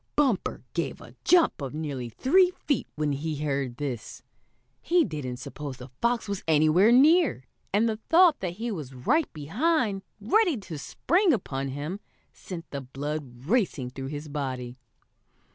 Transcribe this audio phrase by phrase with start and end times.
[0.15, 4.23] Bumper gave a jump of nearly three feet when he heard this.
[4.81, 9.31] He didn't suppose the fox was anywhere near, and the thought that he was right
[9.31, 11.99] behind, ready to spring upon him,
[12.33, 14.75] sent the blood racing through his body.